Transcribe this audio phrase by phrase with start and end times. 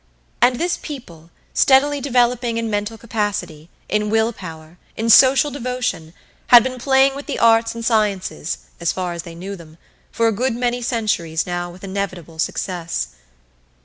[0.41, 6.15] And this people, steadily developing in mental capacity, in will power, in social devotion,
[6.47, 9.77] had been playing with the arts and sciences as far as they knew them
[10.11, 13.09] for a good many centuries now with inevitable success.